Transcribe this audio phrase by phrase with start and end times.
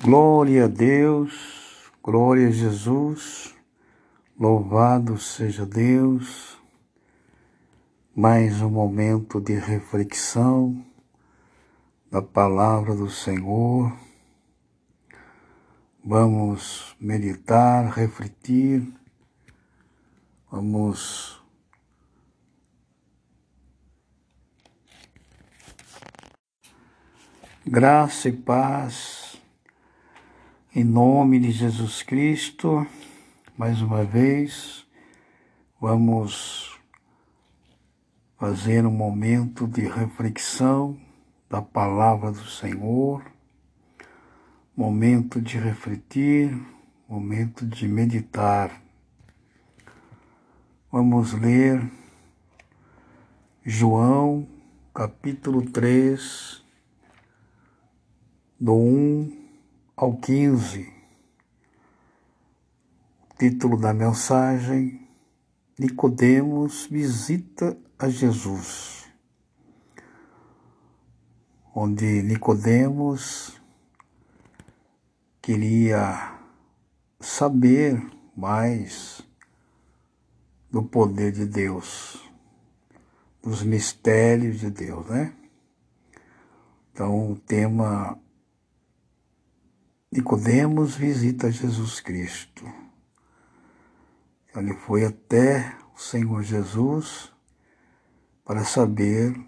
[0.00, 3.52] Glória a Deus, glória a Jesus,
[4.38, 6.56] louvado seja Deus.
[8.14, 10.86] Mais um momento de reflexão
[12.08, 13.92] da palavra do Senhor.
[16.04, 18.88] Vamos meditar, refletir,
[20.48, 21.42] vamos
[27.66, 29.27] graça e paz
[30.78, 32.86] em nome de Jesus Cristo,
[33.56, 34.86] mais uma vez,
[35.80, 36.78] vamos
[38.36, 40.96] fazer um momento de reflexão
[41.50, 43.24] da palavra do Senhor,
[44.76, 46.56] momento de refletir,
[47.08, 48.80] momento de meditar.
[50.92, 51.90] Vamos ler
[53.64, 54.46] João,
[54.94, 56.64] capítulo 3,
[58.60, 59.47] do 1
[59.98, 60.92] ao 15.
[63.36, 65.08] Título da mensagem:
[65.76, 69.10] Nicodemos visita a Jesus.
[71.74, 73.60] Onde Nicodemos
[75.42, 76.38] queria
[77.18, 78.00] saber
[78.36, 79.20] mais
[80.70, 82.22] do poder de Deus,
[83.42, 85.34] dos mistérios de Deus, né?
[86.92, 88.18] Então, o tema
[90.10, 92.64] Nicodemos visita Jesus Cristo.
[94.56, 97.30] Ele foi até o Senhor Jesus
[98.42, 99.38] para saber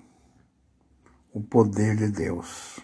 [1.33, 2.79] o poder de Deus.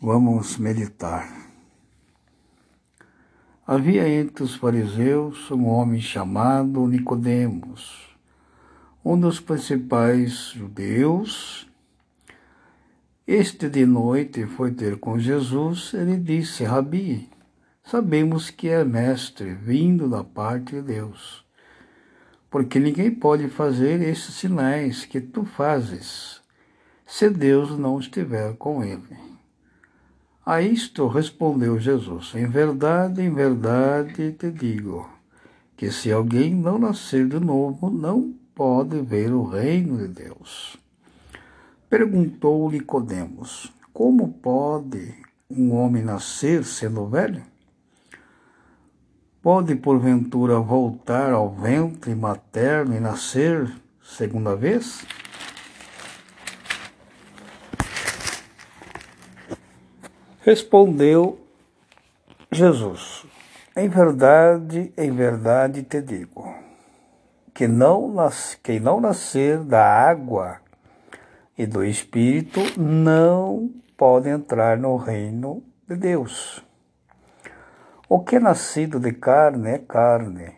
[0.00, 1.28] Vamos meditar.
[3.66, 8.16] Havia entre os fariseus um homem chamado Nicodemos,
[9.04, 11.69] um dos principais judeus
[13.32, 17.30] este de noite foi ter com Jesus, ele disse, Rabi,
[17.84, 21.46] sabemos que é mestre, vindo da parte de Deus,
[22.50, 26.40] porque ninguém pode fazer esses sinais que tu fazes,
[27.06, 29.16] se Deus não estiver com ele.
[30.44, 35.08] A isto respondeu Jesus, em verdade, em verdade te digo,
[35.76, 40.80] que se alguém não nascer de novo, não pode ver o reino de Deus.
[41.90, 45.12] Perguntou Nicodemos: Como pode
[45.50, 47.42] um homem nascer sendo velho?
[49.42, 53.68] Pode porventura voltar ao ventre materno e nascer
[54.00, 55.04] segunda vez?
[60.42, 61.44] Respondeu
[62.52, 63.26] Jesus:
[63.74, 66.54] Em verdade, em verdade te digo,
[67.52, 68.14] que não
[68.62, 70.60] quem não nascer da água
[71.60, 76.64] e do Espírito não pode entrar no reino de Deus.
[78.08, 80.54] O que é nascido de carne é carne,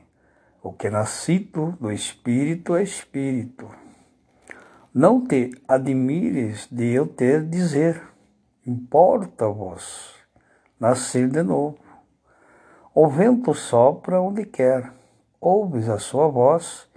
[0.62, 3.68] o que é nascido do Espírito é Espírito.
[4.94, 8.00] Não te admires de eu ter dizer,
[8.64, 10.14] importa-vos
[10.78, 11.80] nascer de novo.
[12.94, 14.92] O vento sopra onde quer,
[15.40, 16.88] ouves a sua voz,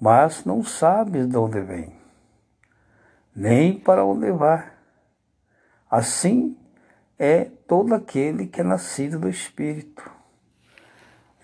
[0.00, 2.01] mas não sabes de onde vem
[3.34, 4.78] nem para o levar.
[5.90, 6.56] Assim
[7.18, 10.10] é todo aquele que é nascido do Espírito.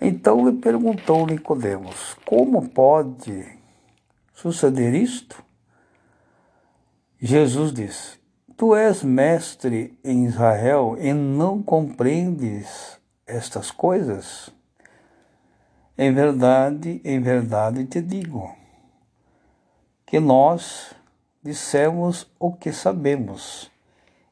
[0.01, 3.45] Então lhe perguntou Nicodemos: Como pode
[4.33, 5.43] suceder isto?
[7.19, 8.19] Jesus disse:
[8.55, 14.49] Tu és mestre em Israel e não compreendes estas coisas?
[15.97, 18.55] Em verdade, em verdade te digo
[20.05, 20.95] que nós
[21.49, 23.71] dissemos o que sabemos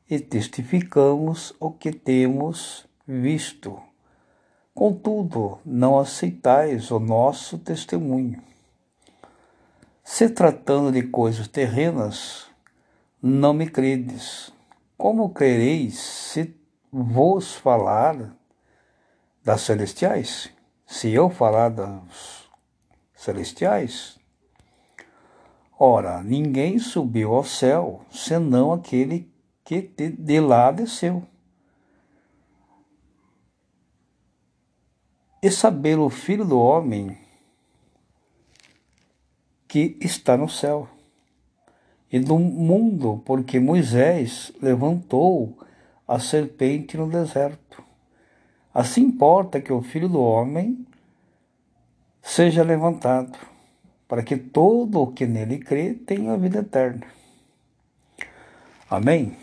[0.07, 3.81] e testificamos o que temos visto.
[4.71, 8.39] Contudo, não aceitais o nosso testemunho.
[10.03, 12.45] Se tratando de coisas terrenas,
[13.19, 14.53] não me credes.
[14.95, 16.55] Como crereis se
[16.91, 18.31] vos falar
[19.43, 20.51] das celestiais?
[20.85, 22.47] Se eu falar das
[23.15, 24.19] celestiais,
[25.79, 29.31] Ora, ninguém subiu ao céu, senão aquele
[29.63, 31.23] que de lá desceu.
[35.41, 37.15] E saber o Filho do Homem
[39.67, 40.89] que está no céu
[42.11, 45.59] e do mundo, porque Moisés levantou
[46.07, 47.83] a serpente no deserto.
[48.73, 50.87] Assim importa que o Filho do Homem
[52.21, 53.56] seja levantado
[54.07, 57.05] para que todo o que nele crê tenha a vida eterna.
[58.89, 59.37] Amém?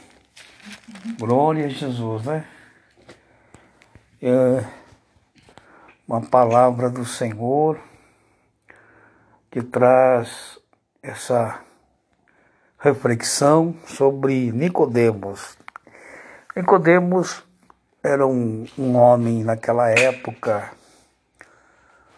[1.18, 2.46] Glória a Jesus, né?
[4.22, 4.64] É
[6.08, 7.78] uma palavra do Senhor
[9.50, 10.58] que traz
[11.02, 11.60] essa
[12.78, 15.58] reflexão sobre Nicodemos.
[16.56, 17.44] Nicodemos
[18.02, 20.70] era um, um homem naquela época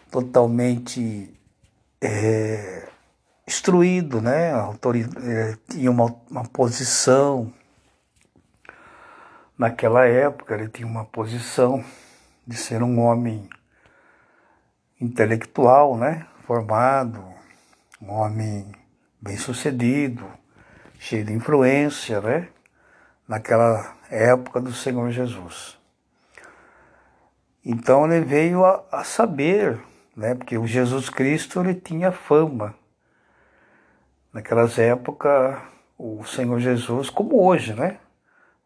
[0.09, 1.36] totalmente
[2.01, 2.87] é,
[3.47, 4.51] instruído, né?
[4.51, 7.53] É, tinha uma, uma posição
[9.57, 11.83] naquela época, ele tinha uma posição
[12.45, 13.49] de ser um homem
[14.99, 16.27] intelectual, né?
[16.45, 17.23] Formado,
[18.01, 18.71] um homem
[19.21, 20.25] bem-sucedido,
[20.99, 22.49] cheio de influência, né?
[23.27, 25.77] Naquela época do Senhor Jesus.
[27.65, 29.79] Então ele veio a, a saber,
[30.17, 30.33] né?
[30.33, 32.73] Porque o Jesus Cristo ele tinha fama.
[34.33, 35.61] Naquelas épocas,
[35.97, 37.99] o Senhor Jesus, como hoje, né?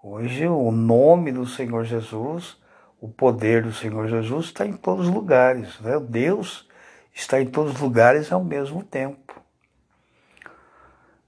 [0.01, 2.57] Hoje o nome do Senhor Jesus,
[2.99, 5.99] o poder do Senhor Jesus está em todos os lugares, né?
[5.99, 6.67] Deus
[7.13, 9.39] está em todos os lugares ao mesmo tempo.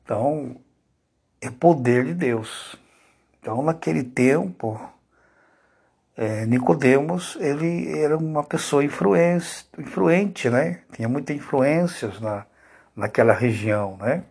[0.04, 0.58] Então,
[1.42, 2.76] é poder de Deus.
[3.40, 4.80] Então, naquele tempo,
[6.16, 10.82] é, Nicodemos ele era uma pessoa influente, influente, né?
[10.92, 12.46] Tinha muitas influências na,
[12.96, 14.24] naquela região, né?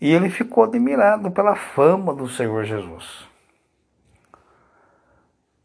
[0.00, 3.26] E ele ficou admirado pela fama do Senhor Jesus.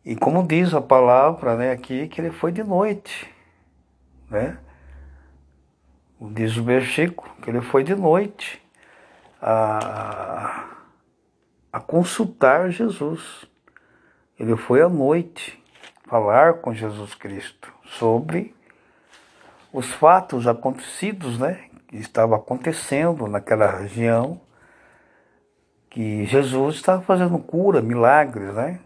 [0.03, 3.33] E como diz a palavra, né, aqui que ele foi de noite,
[4.29, 4.57] né?
[6.19, 8.61] Diz o versículo que ele foi de noite
[9.41, 10.65] a,
[11.71, 13.49] a consultar Jesus.
[14.41, 15.63] Ele foi à noite
[16.07, 18.55] falar com Jesus Cristo sobre
[19.71, 21.69] os fatos acontecidos, né?
[21.87, 24.41] Que estava acontecendo naquela região,
[25.91, 28.79] que Jesus estava fazendo cura, milagres, né?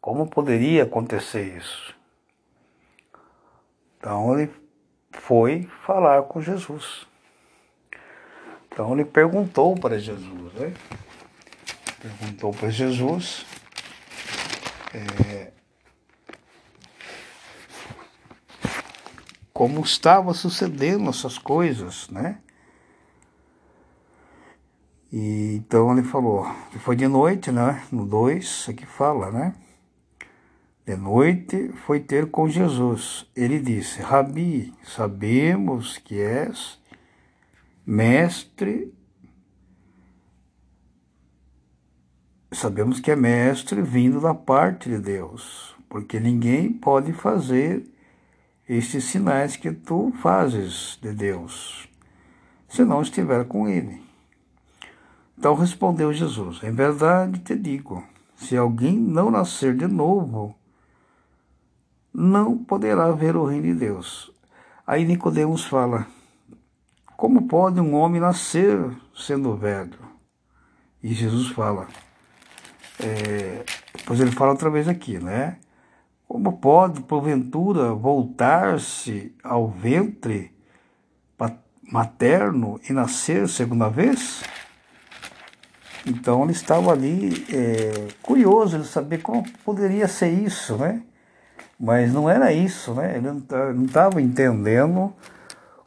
[0.00, 1.92] Como poderia acontecer isso?
[3.98, 4.52] Então ele
[5.10, 7.08] foi falar com Jesus.
[8.68, 10.72] Então ele perguntou para Jesus, né?
[12.00, 13.44] Perguntou para Jesus
[14.94, 15.52] é,
[19.52, 22.38] como estava sucedendo essas coisas, né?
[25.12, 26.46] E, então ele falou,
[26.80, 27.82] foi de noite, né?
[27.90, 29.54] No 2, aqui fala, né?
[30.86, 33.24] De noite foi ter com Jesus.
[33.36, 36.80] Ele disse: Rabi, sabemos que és
[37.86, 38.92] mestre.
[42.52, 47.88] Sabemos que é mestre vindo da parte de Deus, porque ninguém pode fazer
[48.68, 51.88] estes sinais que tu fazes de Deus,
[52.68, 54.02] se não estiver com ele.
[55.38, 58.04] Então respondeu Jesus: Em verdade te digo,
[58.34, 60.52] se alguém não nascer de novo,
[62.12, 64.32] não poderá ver o reino de Deus.
[64.84, 66.04] Aí Nicodemos fala:
[67.16, 69.98] Como pode um homem nascer sendo velho?
[71.00, 71.86] E Jesus fala,
[73.02, 73.64] é,
[73.96, 75.56] depois ele fala outra vez aqui, né?
[76.28, 80.52] Como pode, porventura, voltar-se ao ventre
[81.90, 84.42] materno e nascer segunda vez?
[86.06, 91.02] Então ele estava ali é, curioso de saber como poderia ser isso, né?
[91.78, 93.16] Mas não era isso, né?
[93.16, 95.12] Ele não estava entendendo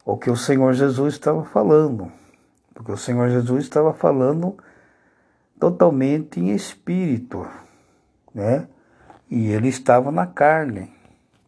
[0.06, 2.12] o que o Senhor Jesus estava falando.
[2.74, 4.58] Porque o Senhor Jesus estava falando
[5.64, 7.48] totalmente em espírito,
[8.36, 8.68] né?
[9.32, 10.92] E ele estava na carne,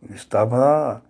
[0.02, 1.02] ele estava na,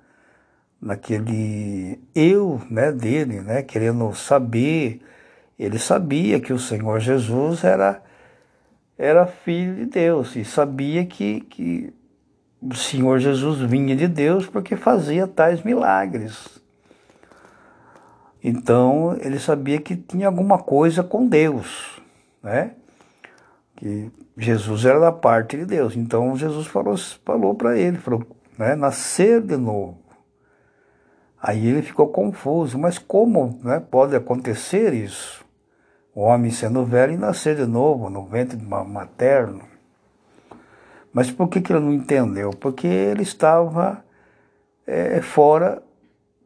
[0.82, 5.02] naquele eu, né, dele, né, querendo saber.
[5.58, 8.02] Ele sabia que o Senhor Jesus era
[8.98, 11.94] era filho de Deus e sabia que, que
[12.60, 16.60] o Senhor Jesus vinha de Deus porque fazia tais milagres.
[18.44, 22.02] Então ele sabia que tinha alguma coisa com Deus,
[22.42, 22.72] né?
[23.76, 25.96] Que Jesus era da parte de Deus.
[25.96, 28.26] Então Jesus falou, falou para ele, falou,
[28.58, 28.76] né?
[28.76, 30.00] Nascer de novo.
[31.42, 35.46] Aí ele ficou confuso, mas como né, pode acontecer isso?
[36.14, 39.62] O homem sendo velho e nascer de novo no ventre materno.
[41.14, 42.50] Mas por que, que ele não entendeu?
[42.50, 44.04] Porque ele estava
[44.88, 45.84] é, fora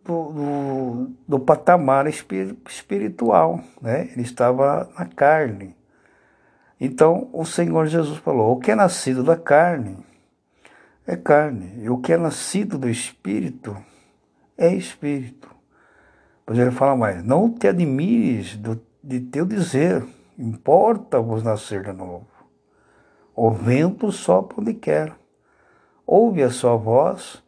[0.04, 4.10] do, do, do, patamar espiritual, né?
[4.12, 5.76] ele estava na carne.
[6.80, 9.98] Então o Senhor Jesus falou: o que é nascido da carne
[11.06, 13.76] é carne, e o que é nascido do espírito
[14.56, 15.50] é espírito.
[16.46, 20.06] Pois ele fala mais: não te admires do, de teu dizer,
[20.38, 22.28] importa-vos nascer de novo.
[23.36, 25.16] O vento sopra onde quer,
[26.06, 27.42] ouve a sua voz,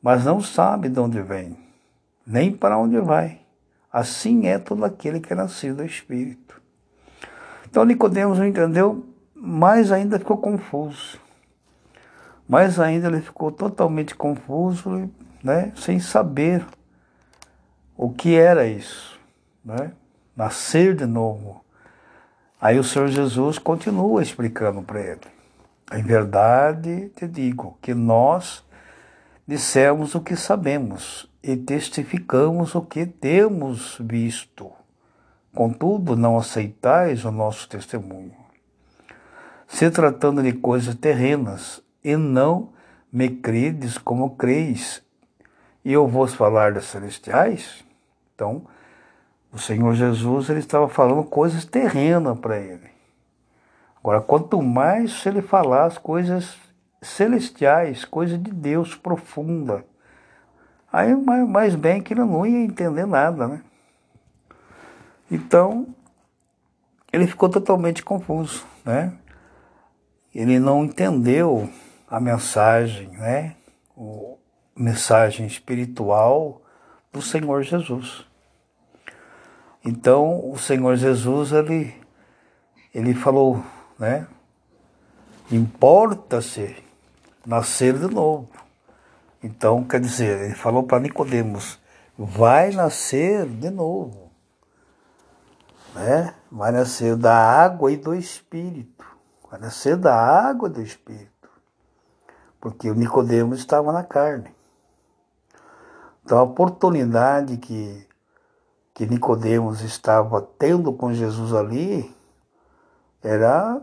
[0.00, 1.58] mas não sabe de onde vem,
[2.26, 3.40] nem para onde vai.
[3.92, 6.59] Assim é todo aquele que é nascido do Espírito.
[7.70, 11.18] Então Nicodemos não entendeu, mais ainda ficou confuso.
[12.48, 15.08] Mais ainda ele ficou totalmente confuso,
[15.42, 16.66] né, sem saber
[17.96, 19.18] o que era isso,
[19.64, 19.92] né?
[20.36, 21.64] Nascer de novo.
[22.60, 25.20] Aí o Senhor Jesus continua explicando para ele.
[25.92, 28.64] Em verdade te digo que nós
[29.46, 34.79] dissemos o que sabemos e testificamos o que temos visto.
[35.54, 38.34] Contudo, não aceitais o nosso testemunho.
[39.66, 42.70] Se tratando de coisas terrenas, e não
[43.12, 45.02] me credes como creis,
[45.84, 47.84] e eu vou falar das celestiais?
[48.34, 48.62] Então,
[49.52, 52.90] o Senhor Jesus ele estava falando coisas terrenas para ele.
[53.96, 56.56] Agora, quanto mais ele falar as coisas
[57.02, 59.84] celestiais, coisas de Deus profunda,
[60.92, 63.62] aí mais, mais bem que ele não ia entender nada, né?
[65.30, 65.94] Então,
[67.12, 69.12] ele ficou totalmente confuso, né?
[70.34, 71.70] Ele não entendeu
[72.08, 73.56] a mensagem, né?
[73.96, 74.34] A
[74.76, 76.62] mensagem espiritual
[77.12, 78.26] do Senhor Jesus.
[79.84, 81.94] Então, o Senhor Jesus, ele,
[82.92, 83.64] ele falou,
[83.98, 84.26] né?
[85.50, 86.76] Importa-se
[87.46, 88.48] nascer de novo.
[89.42, 91.78] Então, quer dizer, ele falou para Nicodemos,
[92.18, 94.29] vai nascer de novo
[95.94, 96.34] né?
[96.50, 99.04] Vai nascer da água e do Espírito.
[99.50, 101.30] Vai nascer da água e do Espírito.
[102.60, 104.54] Porque o Nicodemos estava na carne.
[106.24, 108.06] Então a oportunidade que,
[108.94, 112.14] que Nicodemos estava tendo com Jesus ali
[113.22, 113.80] era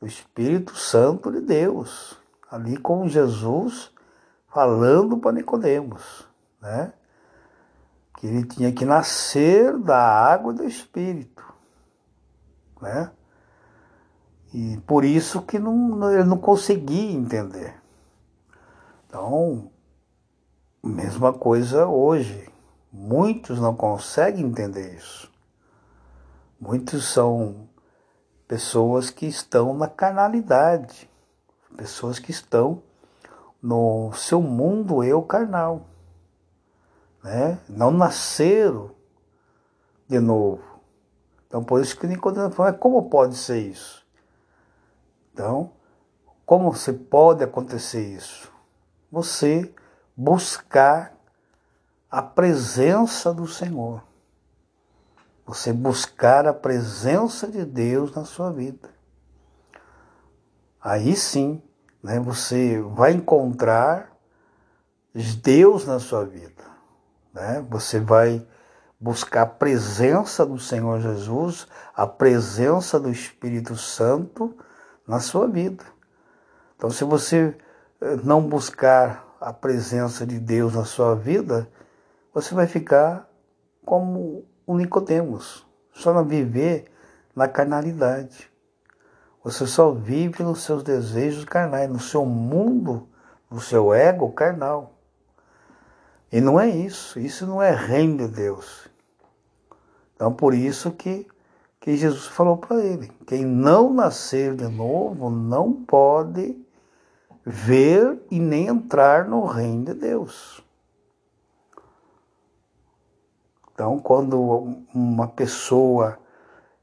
[0.00, 2.18] o Espírito Santo de Deus,
[2.50, 3.92] ali com Jesus
[4.48, 6.28] falando para Nicodemos,
[6.60, 6.92] né?
[8.18, 11.44] Que ele tinha que nascer da água do Espírito,
[12.80, 13.10] né?
[14.52, 17.74] E por isso que não, ele não conseguia entender.
[19.08, 19.70] Então,
[20.82, 22.48] mesma coisa hoje.
[22.92, 25.28] Muitos não conseguem entender isso.
[26.60, 27.68] Muitos são
[28.46, 31.10] pessoas que estão na carnalidade,
[31.76, 32.80] pessoas que estão
[33.60, 35.86] no seu mundo eu carnal
[37.24, 37.58] né?
[37.68, 38.90] não nasceram
[40.06, 40.62] de novo.
[41.46, 44.04] Então, por isso que Nicodemo falou, como pode ser isso?
[45.32, 45.72] Então,
[46.44, 48.52] como você pode acontecer isso?
[49.10, 49.74] Você
[50.14, 51.16] buscar
[52.10, 54.02] a presença do Senhor.
[55.46, 58.90] Você buscar a presença de Deus na sua vida.
[60.80, 61.62] Aí sim,
[62.02, 64.12] né, você vai encontrar
[65.42, 66.73] Deus na sua vida.
[67.34, 67.64] Né?
[67.68, 68.46] Você vai
[68.98, 74.56] buscar a presença do Senhor Jesus, a presença do Espírito Santo
[75.06, 75.84] na sua vida.
[76.76, 77.56] Então, se você
[78.00, 81.68] eh, não buscar a presença de Deus na sua vida,
[82.32, 83.28] você vai ficar
[83.84, 86.86] como o Nicodemos, só não viver
[87.36, 88.50] na carnalidade.
[89.42, 93.06] Você só vive nos seus desejos carnais, no seu mundo,
[93.50, 94.93] no seu ego carnal.
[96.34, 98.88] E não é isso, isso não é reino de Deus.
[100.16, 101.28] Então por isso que,
[101.78, 106.60] que Jesus falou para ele, quem não nascer de novo não pode
[107.46, 110.60] ver e nem entrar no reino de Deus.
[113.72, 116.18] Então, quando uma pessoa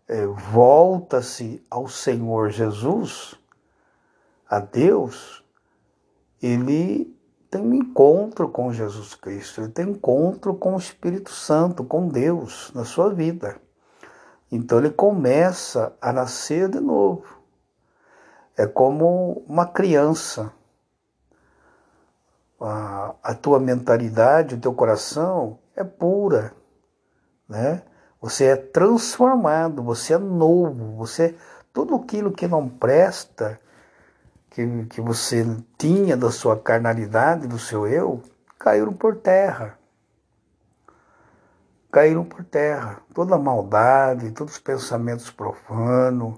[0.07, 3.35] é, volta-se ao Senhor Jesus,
[4.49, 5.43] a Deus,
[6.41, 7.13] ele
[7.51, 12.07] tem um encontro com Jesus Cristo, ele tem um encontro com o Espírito Santo, com
[12.07, 13.57] Deus na sua vida.
[14.49, 17.25] Então ele começa a nascer de novo.
[18.57, 20.53] É como uma criança.
[22.59, 26.53] A, a tua mentalidade, o teu coração é pura,
[27.49, 27.81] né?
[28.21, 31.35] Você é transformado, você é novo, você
[31.73, 33.59] tudo aquilo que não presta,
[34.51, 35.45] que, que você
[35.77, 38.21] tinha da sua carnalidade, do seu eu,
[38.59, 39.79] caíram por terra.
[41.91, 43.01] Caíram por terra.
[43.13, 46.37] Toda maldade, todos os pensamentos profanos,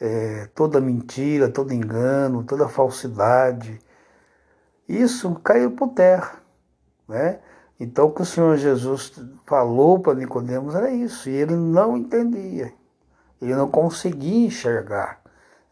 [0.00, 3.80] é, toda mentira, todo engano, toda falsidade,
[4.88, 6.40] isso caiu por terra.
[7.08, 7.40] Né?
[7.80, 9.12] Então o que o Senhor Jesus
[9.44, 12.72] falou para Nicodemos era isso, e ele não entendia.
[13.42, 15.23] Ele não conseguia enxergar.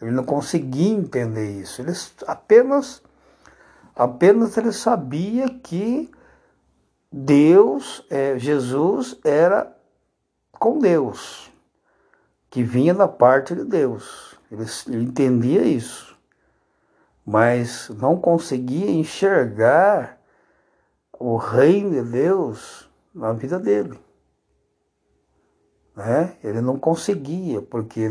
[0.02, 1.80] Ele não conseguia entender isso.
[1.80, 1.92] Ele
[2.26, 3.00] apenas
[3.94, 6.11] apenas ele sabia que
[7.11, 9.76] Deus, é, Jesus era
[10.52, 11.52] com Deus,
[12.50, 14.35] que vinha da parte de Deus.
[14.50, 16.18] Ele, ele entendia isso,
[17.25, 20.18] mas não conseguia enxergar
[21.18, 24.00] o reino de Deus na vida dele.
[25.94, 26.37] Né?
[26.42, 28.11] Ele não conseguia, porque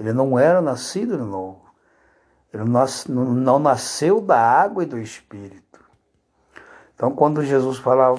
[0.00, 1.60] ele não era nascido de novo.
[2.52, 5.78] Ele não nasceu da água e do Espírito.
[6.94, 8.18] Então, quando Jesus fala,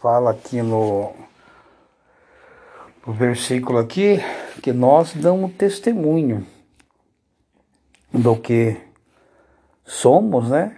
[0.00, 1.14] fala aqui no,
[3.06, 4.18] no versículo aqui,
[4.62, 6.46] que nós damos testemunho
[8.12, 8.76] do que
[9.84, 10.76] somos, né?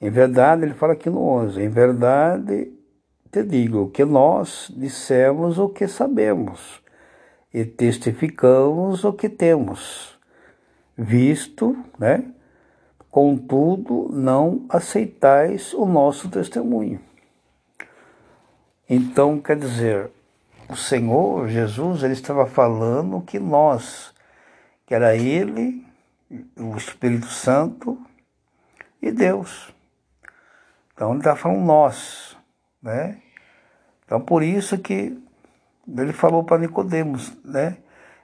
[0.00, 2.72] Em verdade, ele fala aqui no 11, em verdade
[3.30, 6.80] te digo que nós dissemos o que sabemos
[7.52, 10.18] e testificamos o que temos,
[10.96, 12.24] visto, né?
[13.10, 17.00] Contudo, não aceitais o nosso testemunho.
[18.88, 20.10] Então, quer dizer,
[20.68, 24.12] o Senhor Jesus, ele estava falando que nós,
[24.84, 25.86] que era Ele,
[26.56, 27.98] o Espírito Santo
[29.00, 29.72] e Deus.
[30.92, 32.36] Então ele está falando nós,
[32.82, 33.20] né?
[34.04, 35.16] Então por isso que
[35.88, 37.78] ele falou para Nicodemos, né?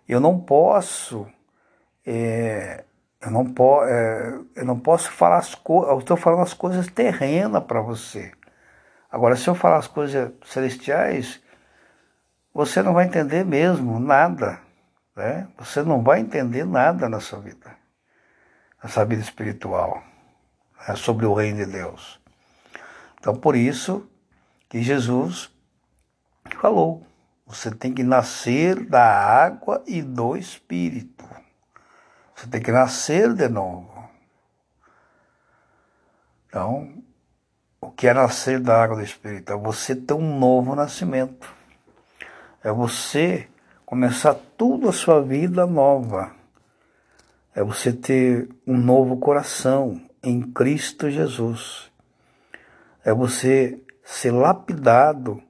[0.08, 1.26] Eu não posso,
[2.04, 2.84] é,
[3.20, 5.90] eu não posso, é, eu não posso falar as coisas.
[5.90, 8.32] Eu estou falando as coisas terrenas para você.
[9.10, 11.40] Agora, se eu falar as coisas celestiais,
[12.52, 14.60] você não vai entender mesmo nada,
[15.14, 15.48] né?
[15.58, 17.76] Você não vai entender nada na sua vida,
[18.82, 20.02] na sua vida espiritual,
[20.88, 20.96] né?
[20.96, 22.20] sobre o reino de Deus.
[23.18, 24.08] Então, por isso
[24.68, 25.50] que Jesus
[26.58, 27.06] falou:
[27.52, 31.24] você tem que nascer da água e do Espírito.
[32.34, 33.90] Você tem que nascer de novo.
[36.46, 37.02] Então,
[37.80, 39.52] o que é nascer da água do Espírito?
[39.52, 41.52] É você ter um novo nascimento.
[42.62, 43.48] É você
[43.84, 46.34] começar tudo a sua vida nova.
[47.54, 51.92] É você ter um novo coração em Cristo Jesus
[53.04, 55.42] é você ser lapidado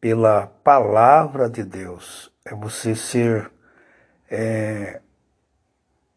[0.00, 3.50] pela palavra de Deus, é você ser
[4.30, 5.00] é,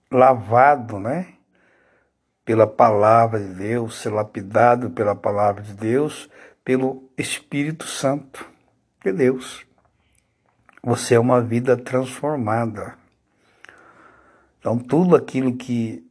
[0.10, 1.34] lavado, né?
[2.46, 6.30] Pela palavra de Deus, ser lapidado pela palavra de Deus,
[6.64, 8.50] pelo Espírito Santo
[9.04, 9.66] de Deus.
[10.82, 12.98] Você é uma vida transformada.
[14.60, 16.06] Então, tudo aquilo que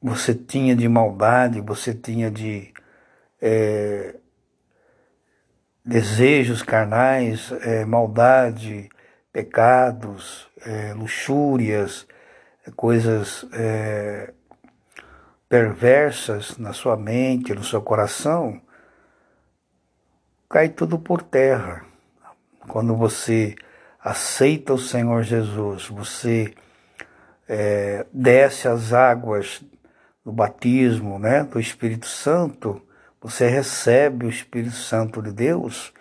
[0.00, 2.72] você tinha de maldade, você tinha de
[3.40, 4.16] é,
[5.84, 8.88] desejos carnais, é, maldade,
[9.32, 12.06] pecados, é, luxúrias,
[12.74, 14.32] coisas é,
[15.48, 18.60] perversas na sua mente, no seu coração,
[20.48, 21.84] cai tudo por terra.
[22.68, 23.54] Quando você
[24.00, 26.54] aceita o Senhor Jesus, você
[27.46, 29.62] é, desce as águas
[30.24, 32.80] do batismo, né, do Espírito Santo,
[33.24, 35.94] você recebe o Espírito Santo de Deus,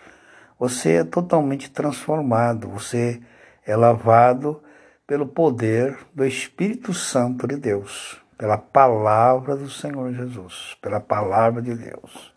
[0.59, 3.21] você é totalmente transformado, você
[3.65, 4.61] é lavado
[5.07, 11.73] pelo poder do Espírito Santo de Deus, pela palavra do Senhor Jesus, pela palavra de
[11.73, 12.33] Deus.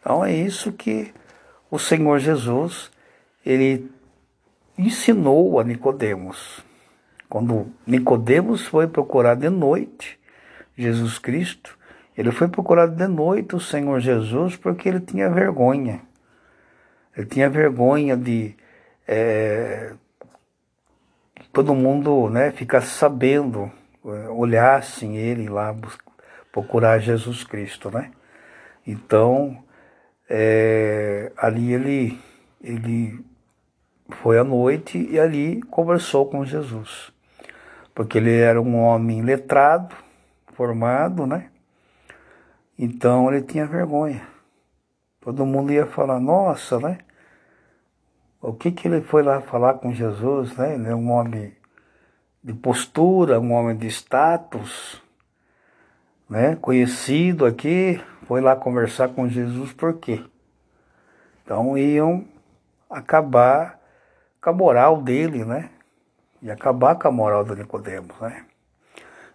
[0.00, 1.14] Então é isso que
[1.70, 2.90] o Senhor Jesus
[3.46, 3.88] ele
[4.76, 6.60] ensinou a Nicodemos.
[7.28, 10.18] Quando Nicodemos foi procurar de noite
[10.76, 11.78] Jesus Cristo,
[12.16, 16.00] ele foi procurado de noite o Senhor Jesus porque ele tinha vergonha.
[17.16, 18.54] Ele tinha vergonha de
[19.06, 19.94] é,
[21.52, 23.70] todo mundo né, ficar sabendo,
[24.04, 25.74] é, olhassem ele lá
[26.50, 28.10] procurar Jesus Cristo, né?
[28.86, 29.62] Então,
[30.28, 32.20] é, ali ele,
[32.62, 33.24] ele
[34.10, 37.12] foi à noite e ali conversou com Jesus.
[37.94, 39.94] Porque ele era um homem letrado,
[40.54, 41.51] formado, né?
[42.78, 44.26] Então ele tinha vergonha.
[45.20, 46.98] Todo mundo ia falar, nossa, né?
[48.40, 50.74] O que que ele foi lá falar com Jesus, né?
[50.74, 51.56] Ele é um homem
[52.42, 55.00] de postura, um homem de status,
[56.28, 56.56] né?
[56.56, 60.24] Conhecido aqui, foi lá conversar com Jesus por quê?
[61.44, 62.24] Então iam
[62.90, 63.78] acabar
[64.40, 65.70] com a moral dele, né?
[66.40, 68.44] E acabar com a moral do Nicodemos, né?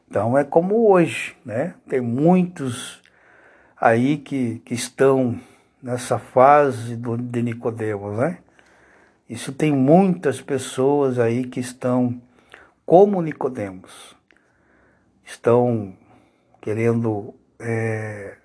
[0.10, 1.76] Então é como hoje, né?
[1.88, 3.02] Tem muitos
[3.80, 5.40] aí que, que estão
[5.82, 8.40] nessa fase do, de Nicodemos, né?
[9.30, 12.22] Isso tem muitas pessoas aí que estão
[12.86, 14.16] como Nicodemos,
[15.26, 15.94] estão
[16.62, 18.38] querendo é,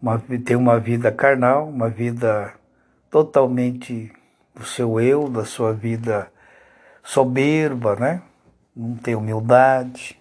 [0.00, 2.54] uma, ter uma vida carnal, uma vida
[3.10, 4.10] totalmente
[4.54, 6.32] do seu eu, da sua vida
[7.02, 8.22] soberba, né?
[8.74, 10.18] Não tem humildade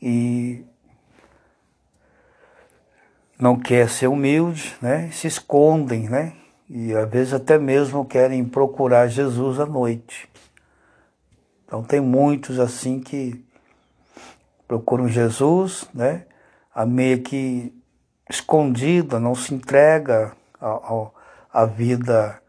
[0.00, 0.64] e
[3.38, 5.10] não quer ser humilde, né?
[5.12, 6.32] Se escondem, né?
[6.68, 10.28] E às vezes até mesmo querem procurar Jesus à noite.
[11.64, 13.44] Então tem muitos assim que
[14.66, 16.24] procuram Jesus, né?
[16.74, 17.72] A meio que
[18.28, 20.32] escondida, não se entrega
[21.52, 22.40] à vida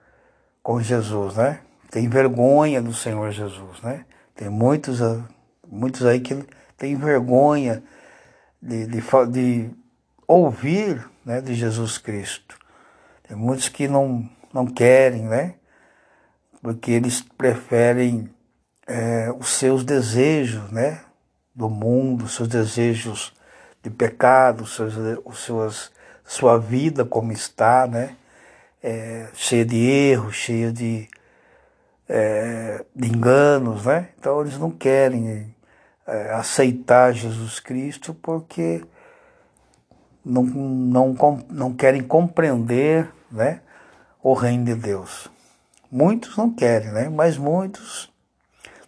[0.63, 1.59] com Jesus, né?
[1.91, 4.05] Tem vergonha do Senhor Jesus, né?
[4.35, 4.99] Tem muitos,
[5.67, 6.43] muitos aí que
[6.77, 7.83] têm vergonha
[8.61, 9.69] de, de, de
[10.27, 12.57] ouvir né, de Jesus Cristo.
[13.27, 15.55] Tem muitos que não, não querem, né?
[16.61, 18.29] Porque eles preferem
[18.85, 21.01] é, os seus desejos, né?
[21.55, 23.33] Do mundo, os seus desejos
[23.81, 24.93] de pecado, os seus,
[25.25, 25.91] os
[26.27, 28.15] sua vida como está, né?
[28.83, 31.07] É, cheia de erros, cheia de,
[32.07, 34.09] é, de enganos, né?
[34.19, 35.55] Então eles não querem
[36.05, 38.83] é, aceitar Jesus Cristo porque
[40.27, 43.61] não, não, não querem compreender né,
[44.21, 45.29] o reino de Deus.
[45.89, 47.09] Muitos não querem, né?
[47.09, 48.11] mas muitos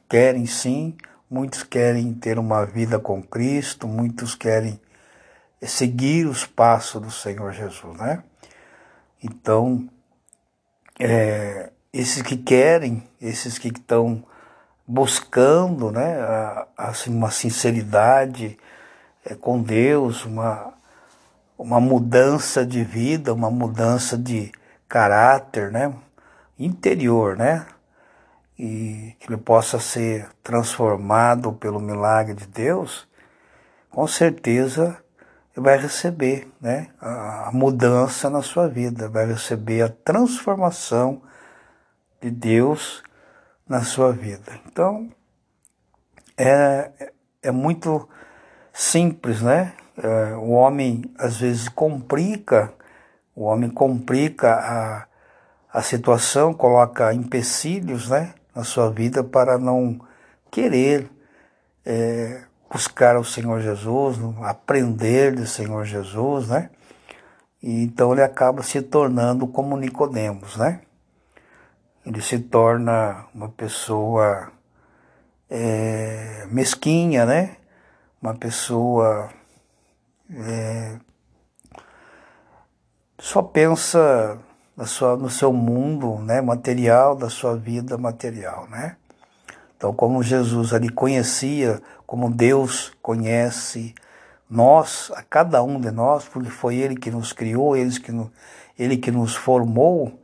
[0.10, 0.96] querem sim,
[1.30, 4.80] muitos querem ter uma vida com Cristo, muitos querem
[5.62, 7.98] seguir os passos do Senhor Jesus.
[7.98, 8.22] Né?
[9.24, 9.88] Então,
[11.00, 14.24] é, esses que querem, esses que estão
[14.86, 18.58] buscando né, a, assim, uma sinceridade
[19.24, 20.74] é, com Deus, uma,
[21.60, 24.50] uma mudança de vida, uma mudança de
[24.88, 25.94] caráter, né?
[26.58, 27.66] Interior, né?
[28.58, 33.06] E que ele possa ser transformado pelo milagre de Deus,
[33.90, 34.98] com certeza
[35.54, 36.88] ele vai receber, né?
[37.02, 41.22] A mudança na sua vida, vai receber a transformação
[42.22, 43.04] de Deus
[43.68, 44.58] na sua vida.
[44.66, 45.12] Então,
[46.38, 47.12] é,
[47.44, 48.08] é muito
[48.72, 49.74] simples, né?
[50.02, 52.74] É, o homem às vezes complica,
[53.36, 55.06] o homem complica a,
[55.78, 60.00] a situação, coloca empecilhos né, na sua vida para não
[60.50, 61.10] querer
[61.86, 66.70] é, buscar o Senhor Jesus, aprender do Senhor Jesus, né?
[67.62, 70.82] E então ele acaba se tornando como Nicodemos, né?
[72.06, 74.52] Ele se torna uma pessoa
[75.50, 77.58] é, mesquinha, né?
[78.22, 79.30] Uma pessoa
[80.32, 80.98] é,
[83.18, 84.38] só pensa
[84.76, 88.68] na sua, no seu mundo né, material, da sua vida material.
[88.70, 88.96] Né?
[89.76, 93.94] Então, como Jesus ali conhecia, como Deus conhece
[94.50, 98.32] nós, a cada um de nós, porque foi Ele que nos criou, Ele que, no,
[98.78, 100.20] ele que nos formou,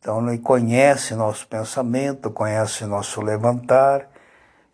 [0.00, 4.08] então Ele conhece nosso pensamento, conhece nosso levantar,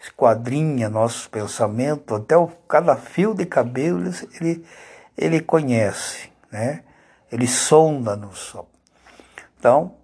[0.04, 4.02] esquadrinha nossos pensamentos, até o, cada fio de cabelo
[4.38, 4.64] ele,
[5.16, 6.82] ele, conhece, né?
[7.32, 8.54] ele sonda-nos.
[9.58, 9.94] Então,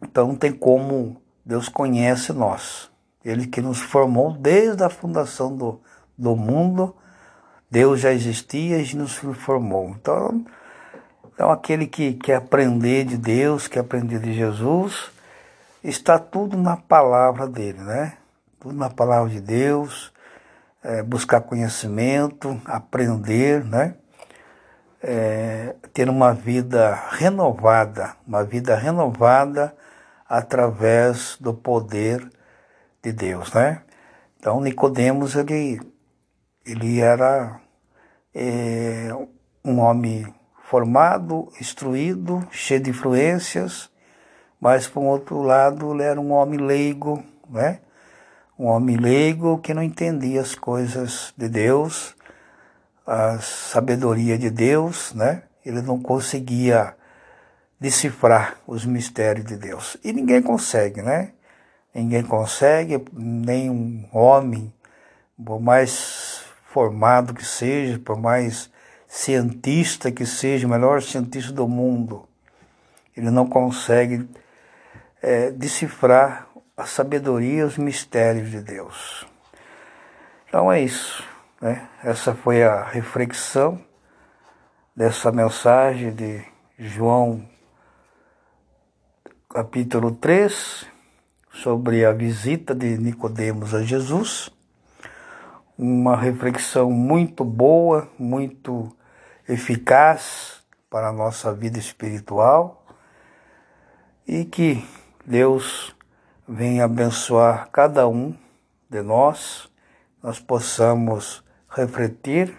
[0.00, 2.88] então tem como Deus conhece nós.
[3.24, 5.80] Ele que nos formou desde a fundação do,
[6.16, 6.94] do mundo,
[7.68, 9.90] Deus já existia e nos formou.
[9.90, 10.44] Então,
[11.34, 15.10] então aquele que quer aprender de Deus, quer aprender de Jesus,
[15.82, 18.19] está tudo na palavra dele, né?
[18.60, 20.12] Tudo na palavra de Deus,
[20.84, 23.94] é, buscar conhecimento, aprender, né?
[25.02, 29.74] É, ter uma vida renovada, uma vida renovada
[30.28, 32.30] através do poder
[33.02, 33.82] de Deus, né?
[34.38, 35.80] Então Nicodemos ele
[36.66, 37.58] ele era
[38.34, 39.08] é,
[39.64, 40.32] um homem
[40.64, 43.90] formado, instruído, cheio de influências,
[44.60, 47.80] mas por outro lado ele era um homem leigo, né?
[48.60, 52.14] Um homem leigo que não entendia as coisas de Deus,
[53.06, 55.44] a sabedoria de Deus, né?
[55.64, 56.94] Ele não conseguia
[57.80, 59.96] decifrar os mistérios de Deus.
[60.04, 61.32] E ninguém consegue, né?
[61.94, 64.70] Ninguém consegue, nem um homem,
[65.42, 68.70] por mais formado que seja, por mais
[69.08, 72.28] cientista que seja, o melhor cientista do mundo,
[73.16, 74.28] ele não consegue
[75.22, 76.49] é, decifrar
[76.80, 79.26] a sabedoria e os mistérios de Deus.
[80.48, 81.22] Então é isso.
[81.60, 81.86] Né?
[82.02, 83.78] Essa foi a reflexão
[84.96, 86.42] dessa mensagem de
[86.78, 87.46] João
[89.48, 90.86] capítulo 3,
[91.52, 94.48] sobre a visita de Nicodemos a Jesus.
[95.76, 98.96] Uma reflexão muito boa, muito
[99.48, 102.86] eficaz para a nossa vida espiritual
[104.26, 104.86] e que
[105.26, 105.94] Deus
[106.52, 108.34] venha abençoar cada um
[108.88, 109.70] de nós,
[110.20, 112.58] nós possamos refletir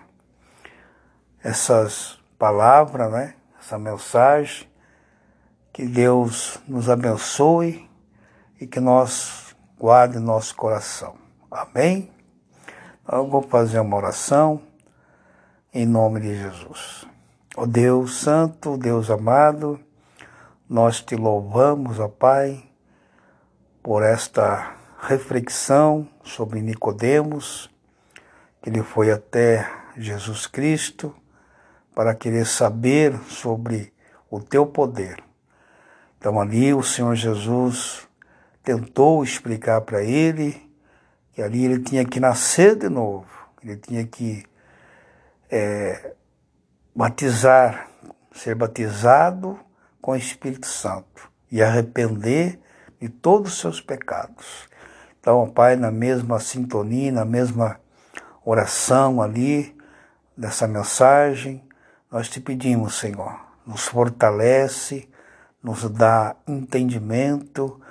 [1.44, 3.36] essas palavras, né?
[3.60, 4.66] essa mensagem,
[5.74, 7.90] que Deus nos abençoe
[8.62, 11.16] e que nós guarde nosso coração.
[11.52, 12.10] Amém?
[13.12, 14.62] Eu vou fazer uma oração
[15.74, 17.06] em nome de Jesus.
[17.58, 19.78] Ó Deus Santo, Deus amado,
[20.70, 22.71] nós te louvamos, ó Pai,
[23.82, 27.70] por esta reflexão sobre Nicodemos,
[28.62, 31.16] que ele foi até Jesus Cristo
[31.96, 33.92] para querer saber sobre
[34.30, 35.24] o teu poder.
[36.18, 38.08] Então ali o Senhor Jesus
[38.64, 40.70] tentou explicar para ele
[41.34, 43.28] que ali ele tinha que nascer de novo,
[43.64, 44.46] ele tinha que
[45.50, 46.14] é,
[46.96, 47.90] batizar,
[48.32, 49.60] ser batizado
[50.02, 52.60] com o Espírito Santo e arrepender
[53.02, 54.70] de todos os seus pecados.
[55.20, 57.80] Então, Pai, na mesma sintonia, na mesma
[58.46, 59.76] oração ali,
[60.38, 61.64] dessa mensagem,
[62.12, 65.10] nós te pedimos, Senhor, nos fortalece,
[65.62, 67.82] nos dá entendimento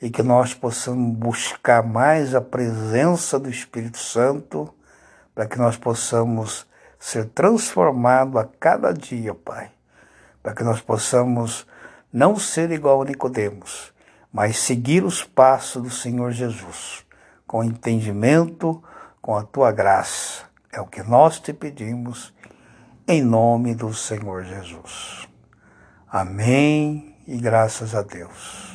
[0.00, 4.72] e que nós possamos buscar mais a presença do Espírito Santo
[5.34, 6.66] para que nós possamos
[6.98, 9.70] ser transformados a cada dia, Pai
[10.42, 11.66] para que nós possamos
[12.12, 13.92] não ser igual a Nicodemos,
[14.32, 17.04] mas seguir os passos do Senhor Jesus,
[17.46, 18.82] com entendimento,
[19.20, 20.44] com a tua graça.
[20.72, 22.32] É o que nós te pedimos,
[23.06, 25.28] em nome do Senhor Jesus.
[26.08, 28.69] Amém e graças a Deus.